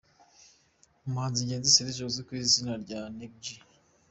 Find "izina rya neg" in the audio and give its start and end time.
2.43-3.33